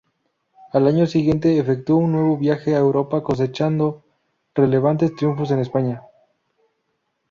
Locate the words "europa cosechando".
2.79-4.03